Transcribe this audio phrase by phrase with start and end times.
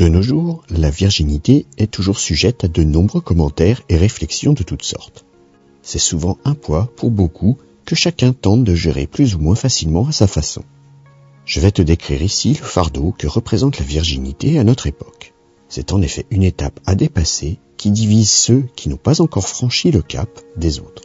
[0.00, 4.62] De nos jours, la virginité est toujours sujette à de nombreux commentaires et réflexions de
[4.62, 5.26] toutes sortes.
[5.82, 10.06] C'est souvent un poids pour beaucoup que chacun tente de gérer plus ou moins facilement
[10.06, 10.62] à sa façon.
[11.44, 15.34] Je vais te décrire ici le fardeau que représente la virginité à notre époque.
[15.68, 19.90] C'est en effet une étape à dépasser qui divise ceux qui n'ont pas encore franchi
[19.90, 21.02] le cap des autres.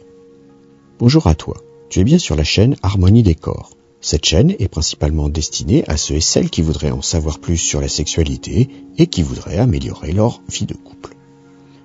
[0.98, 1.58] Bonjour à toi,
[1.90, 3.76] tu es bien sur la chaîne Harmonie des corps.
[4.06, 7.80] Cette chaîne est principalement destinée à ceux et celles qui voudraient en savoir plus sur
[7.80, 8.68] la sexualité
[8.98, 11.16] et qui voudraient améliorer leur vie de couple.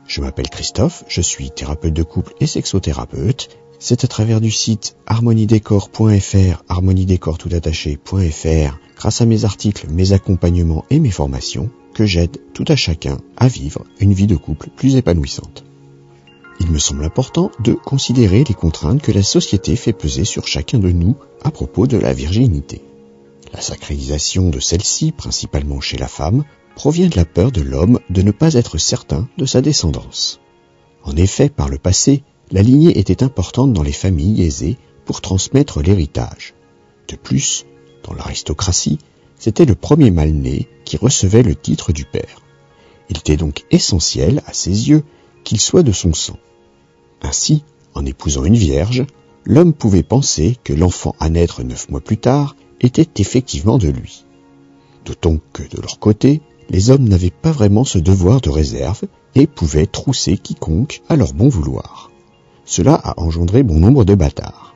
[0.05, 3.49] Je m'appelle Christophe, je suis thérapeute de couple et sexothérapeute.
[3.79, 11.09] C'est à travers du site harmoniedécor.fr, harmoniedécor.fr, grâce à mes articles, mes accompagnements et mes
[11.09, 15.63] formations, que j'aide tout à chacun à vivre une vie de couple plus épanouissante.
[16.63, 20.77] Il me semble important de considérer les contraintes que la société fait peser sur chacun
[20.77, 22.83] de nous à propos de la virginité.
[23.51, 26.43] La sacralisation de celle-ci, principalement chez la femme,
[26.75, 30.39] provient de la peur de l'homme de ne pas être certain de sa descendance.
[31.03, 35.81] En effet, par le passé, la lignée était importante dans les familles aisées pour transmettre
[35.81, 36.53] l'héritage.
[37.07, 37.65] De plus,
[38.03, 38.99] dans l'aristocratie,
[39.35, 42.43] c'était le premier mâle-né qui recevait le titre du père.
[43.09, 45.03] Il était donc essentiel, à ses yeux,
[45.43, 46.37] qu'il soit de son sang.
[47.21, 49.05] Ainsi, en épousant une vierge,
[49.45, 54.25] l'homme pouvait penser que l'enfant à naître neuf mois plus tard était effectivement de lui.
[55.05, 59.03] D'autant que de leur côté, les hommes n'avaient pas vraiment ce devoir de réserve
[59.35, 62.11] et pouvaient trousser quiconque à leur bon vouloir.
[62.65, 64.73] Cela a engendré bon nombre de bâtards.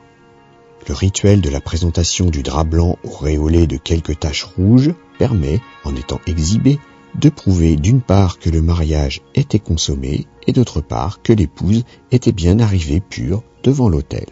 [0.88, 5.96] Le rituel de la présentation du drap blanc auréolé de quelques taches rouges permet, en
[5.96, 6.78] étant exhibé,
[7.20, 12.32] de prouver d'une part que le mariage était consommé et d'autre part que l'épouse était
[12.32, 14.26] bien arrivée pure devant l'autel.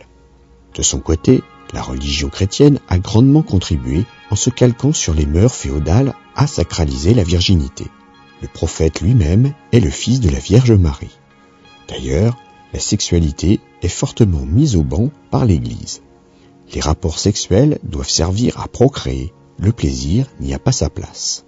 [0.74, 5.54] De son côté, la religion chrétienne a grandement contribué en se calquant sur les mœurs
[5.54, 7.86] féodales à sacraliser la virginité.
[8.42, 11.18] Le prophète lui-même est le fils de la Vierge Marie.
[11.88, 12.36] D'ailleurs,
[12.72, 16.02] la sexualité est fortement mise au banc par l'Église.
[16.72, 21.44] Les rapports sexuels doivent servir à procréer, le plaisir n'y a pas sa place.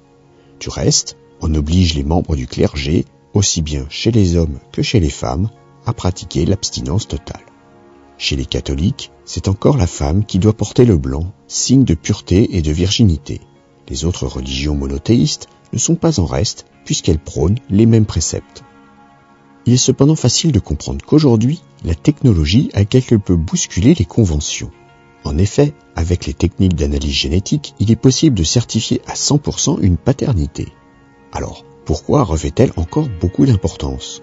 [0.61, 4.99] Du reste, on oblige les membres du clergé, aussi bien chez les hommes que chez
[4.99, 5.49] les femmes,
[5.85, 7.45] à pratiquer l'abstinence totale.
[8.19, 12.57] Chez les catholiques, c'est encore la femme qui doit porter le blanc, signe de pureté
[12.57, 13.41] et de virginité.
[13.89, 18.65] Les autres religions monothéistes ne sont pas en reste puisqu'elles prônent les mêmes préceptes.
[19.67, 24.73] Il est cependant facile de comprendre qu'aujourd'hui, la technologie a quelque peu bousculé les conventions.
[25.23, 29.97] En effet, avec les techniques d'analyse génétique, il est possible de certifier à 100% une
[29.97, 30.73] paternité.
[31.33, 34.23] Alors, pourquoi revêt-elle encore beaucoup d'importance?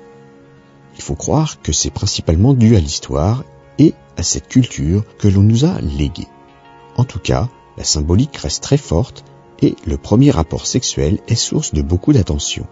[0.96, 3.44] Il faut croire que c'est principalement dû à l'histoire
[3.80, 6.28] et à cette culture que l'on nous a léguée.
[6.97, 9.24] En tout cas, la symbolique reste très forte
[9.62, 12.68] et le premier rapport sexuel est source de beaucoup d'attention.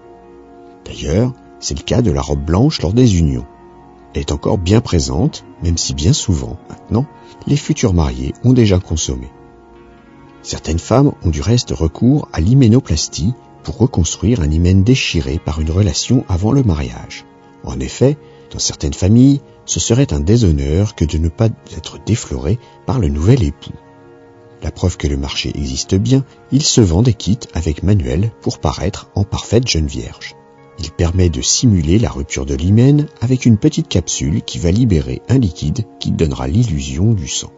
[0.86, 3.46] D'ailleurs, c'est le cas de la robe blanche lors des unions.
[4.14, 7.06] Elle est encore bien présente, même si bien souvent, maintenant,
[7.47, 9.30] les futurs mariés ont déjà consommé.
[10.41, 15.72] Certaines femmes ont du reste recours à l'hyménoplastie pour reconstruire un hymen déchiré par une
[15.72, 17.25] relation avant le mariage.
[17.63, 18.17] En effet,
[18.51, 23.07] dans certaines familles, ce serait un déshonneur que de ne pas être défloré par le
[23.07, 23.73] nouvel époux.
[24.61, 28.59] La preuve que le marché existe bien, il se vend des kits avec manuel pour
[28.59, 30.35] paraître en parfaite jeune vierge.
[30.79, 35.22] Il permet de simuler la rupture de l'hymen avec une petite capsule qui va libérer
[35.29, 37.51] un liquide qui donnera l'illusion du sang.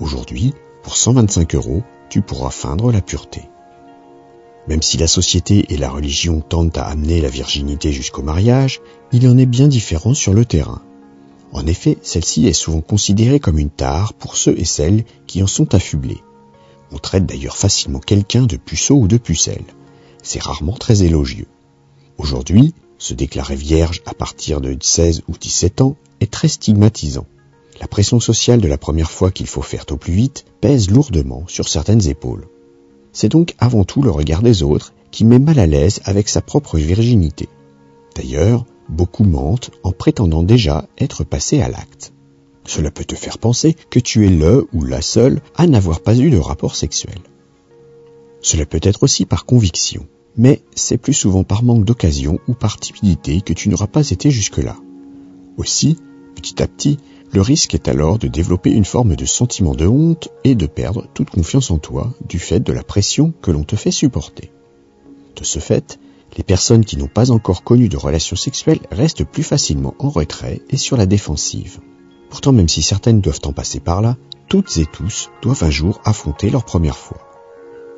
[0.00, 3.42] Aujourd'hui, pour 125 euros, tu pourras feindre la pureté.
[4.68, 8.80] Même si la société et la religion tentent à amener la virginité jusqu'au mariage,
[9.12, 10.82] il en est bien différent sur le terrain.
[11.52, 15.46] En effet, celle-ci est souvent considérée comme une tare pour ceux et celles qui en
[15.46, 16.22] sont affublés.
[16.92, 19.64] On traite d'ailleurs facilement quelqu'un de puceau ou de pucelle.
[20.22, 21.46] C'est rarement très élogieux.
[22.18, 27.26] Aujourd'hui, se déclarer vierge à partir de 16 ou 17 ans est très stigmatisant.
[27.80, 31.44] La pression sociale de la première fois qu'il faut faire au plus vite pèse lourdement
[31.46, 32.48] sur certaines épaules.
[33.20, 36.40] C'est donc avant tout le regard des autres qui met mal à l'aise avec sa
[36.40, 37.48] propre virginité.
[38.14, 42.12] D'ailleurs, beaucoup mentent en prétendant déjà être passés à l'acte.
[42.64, 46.16] Cela peut te faire penser que tu es le ou la seule à n'avoir pas
[46.16, 47.18] eu de rapport sexuel.
[48.40, 50.06] Cela peut être aussi par conviction,
[50.36, 54.30] mais c'est plus souvent par manque d'occasion ou par timidité que tu n'auras pas été
[54.30, 54.76] jusque-là.
[55.56, 55.98] Aussi,
[56.36, 56.98] petit à petit,
[57.32, 61.06] le risque est alors de développer une forme de sentiment de honte et de perdre
[61.12, 64.50] toute confiance en toi du fait de la pression que l'on te fait supporter.
[65.36, 65.98] De ce fait,
[66.36, 70.62] les personnes qui n'ont pas encore connu de relations sexuelles restent plus facilement en retrait
[70.70, 71.78] et sur la défensive.
[72.30, 74.16] Pourtant, même si certaines doivent en passer par là,
[74.48, 77.18] toutes et tous doivent un jour affronter leur première fois.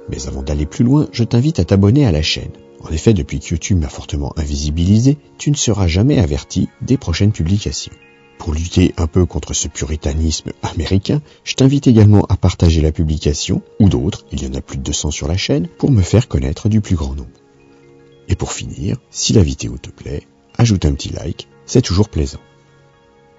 [0.08, 2.52] Mais avant d'aller plus loin, je t'invite à t'abonner à la chaîne.
[2.82, 7.32] En effet, depuis que YouTube m'a fortement invisibilisé, tu ne seras jamais averti des prochaines
[7.32, 7.92] publications.
[8.40, 13.60] Pour lutter un peu contre ce puritanisme américain, je t'invite également à partager la publication,
[13.78, 16.26] ou d'autres, il y en a plus de 200 sur la chaîne, pour me faire
[16.26, 17.28] connaître du plus grand nombre.
[18.28, 20.22] Et pour finir, si la vidéo te plaît,
[20.56, 22.40] ajoute un petit like, c'est toujours plaisant.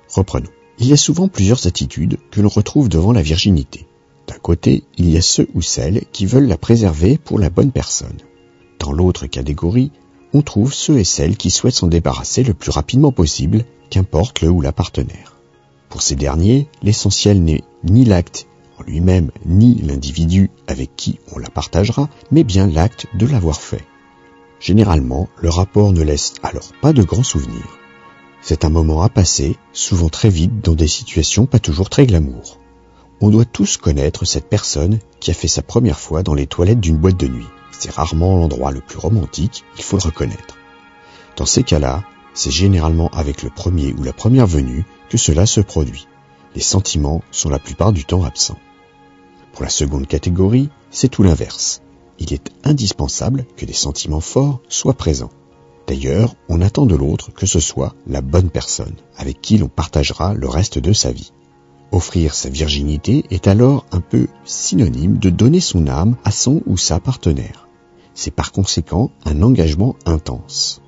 [0.07, 0.51] Reprenons.
[0.77, 3.88] Il y a souvent plusieurs attitudes que l'on retrouve devant la virginité.
[4.27, 7.71] D'un côté, il y a ceux ou celles qui veulent la préserver pour la bonne
[7.71, 8.19] personne.
[8.77, 9.92] Dans l'autre catégorie,
[10.33, 14.50] on trouve ceux et celles qui souhaitent s'en débarrasser le plus rapidement possible, qu'importe le
[14.50, 15.36] ou la partenaire.
[15.89, 18.48] Pour ces derniers, l'essentiel n'est ni l'acte
[18.80, 23.83] en lui-même, ni l'individu avec qui on la partagera, mais bien l'acte de l'avoir fait.
[24.60, 27.77] Généralement, le rapport ne laisse alors pas de grands souvenirs.
[28.42, 32.57] C'est un moment à passer, souvent très vite dans des situations pas toujours très glamour.
[33.19, 36.80] On doit tous connaître cette personne qui a fait sa première fois dans les toilettes
[36.80, 37.48] d'une boîte de nuit.
[37.81, 40.56] C'est rarement l'endroit le plus romantique, il faut le reconnaître.
[41.36, 42.04] Dans ces cas-là,
[42.36, 46.07] c'est généralement avec le premier ou la première venue que cela se produit.
[46.54, 48.60] Les sentiments sont la plupart du temps absents.
[49.54, 51.81] Pour la seconde catégorie, c'est tout l'inverse.
[52.19, 55.31] Il est indispensable que des sentiments forts soient présents.
[55.88, 60.36] D'ailleurs, on attend de l'autre que ce soit la bonne personne avec qui l'on partagera
[60.36, 61.34] le reste de sa vie.
[61.92, 66.77] Offrir sa virginité est alors un peu synonyme de donner son âme à son ou
[66.77, 67.68] sa partenaire.
[68.13, 70.81] C'est par conséquent un engagement intense.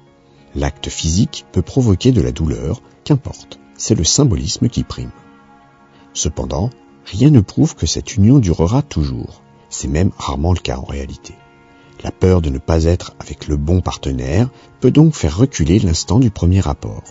[0.55, 5.11] L'acte physique peut provoquer de la douleur, qu'importe, c'est le symbolisme qui prime.
[6.13, 6.69] Cependant,
[7.05, 9.41] rien ne prouve que cette union durera toujours.
[9.69, 11.33] C'est même rarement le cas en réalité.
[12.03, 14.49] La peur de ne pas être avec le bon partenaire
[14.81, 17.03] peut donc faire reculer l'instant du premier rapport.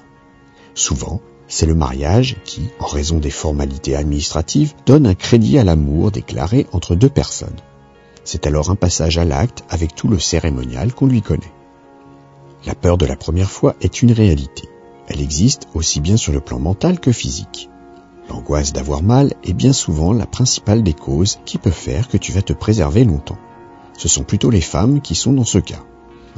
[0.74, 6.10] Souvent, c'est le mariage qui, en raison des formalités administratives, donne un crédit à l'amour
[6.10, 7.60] déclaré entre deux personnes.
[8.24, 11.52] C'est alors un passage à l'acte avec tout le cérémonial qu'on lui connaît.
[12.64, 14.68] La peur de la première fois est une réalité.
[15.08, 17.68] Elle existe aussi bien sur le plan mental que physique.
[18.28, 22.30] L'angoisse d'avoir mal est bien souvent la principale des causes qui peut faire que tu
[22.30, 23.38] vas te préserver longtemps.
[23.98, 25.82] Ce sont plutôt les femmes qui sont dans ce cas.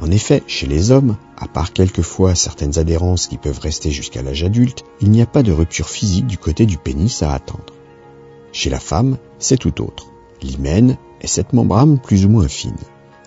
[0.01, 4.43] En effet, chez les hommes, à part quelquefois certaines adhérences qui peuvent rester jusqu'à l'âge
[4.43, 7.73] adulte, il n'y a pas de rupture physique du côté du pénis à attendre.
[8.51, 10.07] Chez la femme, c'est tout autre.
[10.41, 12.75] L'hymen est cette membrane plus ou moins fine.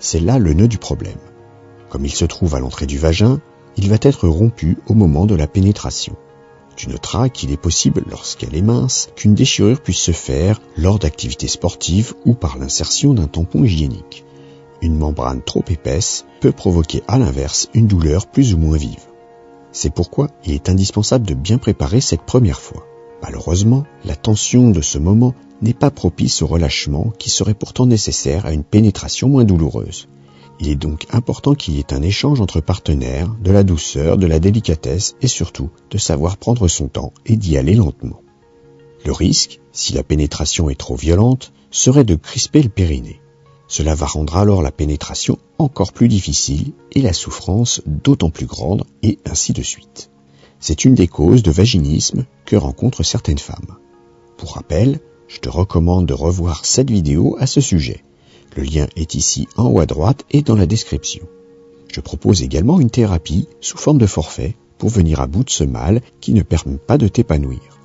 [0.01, 1.19] C'est là le nœud du problème.
[1.89, 3.41] Comme il se trouve à l'entrée du vagin,
[3.77, 6.17] il va être rompu au moment de la pénétration.
[6.77, 11.49] Tu noteras qu'il est possible, lorsqu'elle est mince, qu'une déchirure puisse se faire lors d'activités
[11.49, 14.25] sportives ou par l'insertion d'un tampon hygiénique.
[14.81, 19.07] Une membrane trop épaisse peut provoquer à l'inverse une douleur plus ou moins vive.
[19.73, 22.87] C'est pourquoi il est indispensable de bien préparer cette première fois.
[23.23, 28.47] Malheureusement, la tension de ce moment n'est pas propice au relâchement qui serait pourtant nécessaire
[28.47, 30.09] à une pénétration moins douloureuse.
[30.61, 34.27] Il est donc important qu'il y ait un échange entre partenaires, de la douceur, de
[34.27, 38.23] la délicatesse et surtout de savoir prendre son temps et d'y aller lentement.
[39.05, 43.21] Le risque, si la pénétration est trop violente, serait de crisper le périnée.
[43.69, 48.85] Cela va rendre alors la pénétration encore plus difficile et la souffrance d'autant plus grande
[49.03, 50.11] et ainsi de suite.
[50.61, 53.77] C'est une des causes de vaginisme que rencontrent certaines femmes.
[54.37, 58.03] Pour rappel, je te recommande de revoir cette vidéo à ce sujet.
[58.57, 61.27] Le lien est ici en haut à droite et dans la description.
[61.93, 65.65] Je propose également une thérapie sous forme de forfait pour venir à bout de ce
[65.65, 67.79] mal qui ne permet pas de t'épanouir.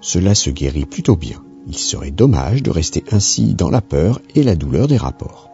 [0.00, 1.42] Cela se guérit plutôt bien.
[1.66, 5.50] Il serait dommage de rester ainsi dans la peur et la douleur des rapports.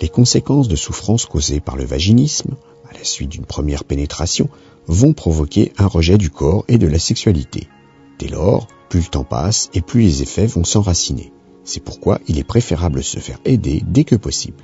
[0.00, 2.56] Les conséquences de souffrances causées par le vaginisme,
[2.94, 4.48] la suite d'une première pénétration,
[4.86, 7.68] vont provoquer un rejet du corps et de la sexualité.
[8.18, 11.32] Dès lors, plus le temps passe et plus les effets vont s'enraciner.
[11.64, 14.62] C'est pourquoi il est préférable de se faire aider dès que possible.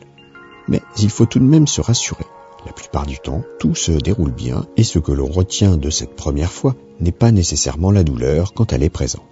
[0.68, 2.26] Mais il faut tout de même se rassurer.
[2.66, 6.14] La plupart du temps, tout se déroule bien et ce que l'on retient de cette
[6.14, 9.24] première fois n'est pas nécessairement la douleur quand elle est présente.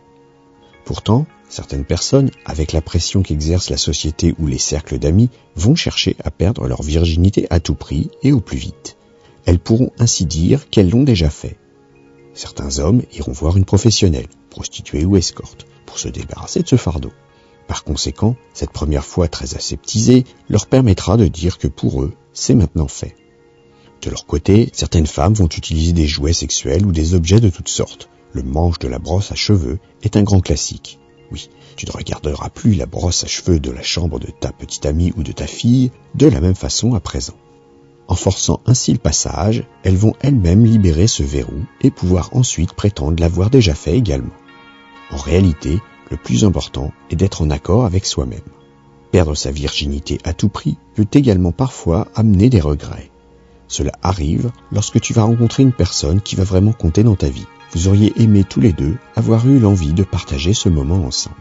[0.87, 6.17] Pourtant, certaines personnes, avec la pression qu'exerce la société ou les cercles d'amis, vont chercher
[6.25, 8.97] à perdre leur virginité à tout prix et au plus vite.
[9.47, 11.57] Elles pourront ainsi dire qu'elles l'ont déjà fait.
[12.35, 17.13] Certains hommes iront voir une professionnelle, prostituée ou escorte, pour se débarrasser de ce fardeau.
[17.67, 22.55] Par conséquent, cette première fois très aseptisée leur permettra de dire que pour eux, c'est
[22.55, 23.15] maintenant fait.
[24.03, 27.69] De leur côté, certaines femmes vont utiliser des jouets sexuels ou des objets de toutes
[27.69, 30.99] sortes, le manche de la brosse à cheveux est un grand classique.
[31.31, 34.87] Oui, tu ne regarderas plus la brosse à cheveux de la chambre de ta petite
[34.87, 37.37] amie ou de ta fille de la même façon à présent.
[38.09, 43.21] En forçant ainsi le passage, elles vont elles-mêmes libérer ce verrou et pouvoir ensuite prétendre
[43.21, 44.33] l'avoir déjà fait également.
[45.11, 45.79] En réalité,
[46.11, 48.41] le plus important est d'être en accord avec soi-même.
[49.11, 53.11] Perdre sa virginité à tout prix peut également parfois amener des regrets.
[53.69, 57.47] Cela arrive lorsque tu vas rencontrer une personne qui va vraiment compter dans ta vie.
[57.73, 61.37] Vous auriez aimé tous les deux avoir eu l'envie de partager ce moment ensemble.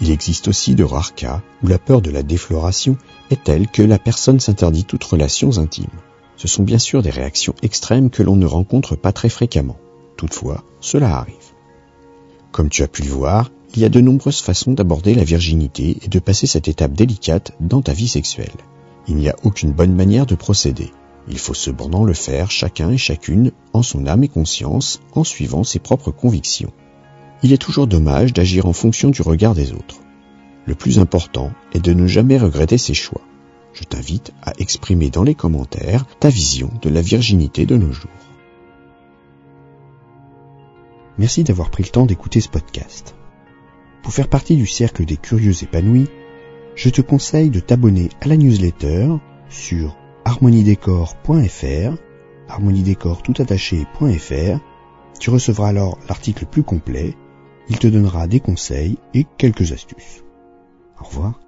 [0.00, 2.96] Il existe aussi de rares cas où la peur de la défloration
[3.30, 5.86] est telle que la personne s'interdit toutes relations intimes.
[6.36, 9.78] Ce sont bien sûr des réactions extrêmes que l'on ne rencontre pas très fréquemment.
[10.16, 11.34] Toutefois, cela arrive.
[12.52, 15.98] Comme tu as pu le voir, il y a de nombreuses façons d'aborder la virginité
[16.02, 18.56] et de passer cette étape délicate dans ta vie sexuelle.
[19.08, 20.90] Il n'y a aucune bonne manière de procéder.
[21.28, 25.64] Il faut cependant le faire chacun et chacune en son âme et conscience, en suivant
[25.64, 26.72] ses propres convictions.
[27.42, 30.00] Il est toujours dommage d'agir en fonction du regard des autres.
[30.66, 33.22] Le plus important est de ne jamais regretter ses choix.
[33.72, 38.10] Je t'invite à exprimer dans les commentaires ta vision de la virginité de nos jours.
[41.18, 43.14] Merci d'avoir pris le temps d'écouter ce podcast.
[44.02, 46.08] Pour faire partie du cercle des curieux épanouis,
[46.74, 49.08] je te conseille de t'abonner à la newsletter
[49.48, 51.96] sur harmoniedécor.fr,
[52.48, 54.58] harmoniedécor tout attaché.fr.
[55.20, 57.14] Tu recevras alors l'article plus complet.
[57.68, 60.24] Il te donnera des conseils et quelques astuces.
[61.00, 61.45] Au revoir.